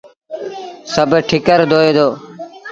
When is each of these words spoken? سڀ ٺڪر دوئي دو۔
سڀ 0.93 1.11
ٺڪر 1.29 1.59
دوئي 1.71 1.91
دو۔ 1.97 2.07